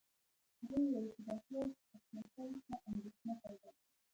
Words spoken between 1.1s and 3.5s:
چې ډاکټر حشمتي ته اندېښنه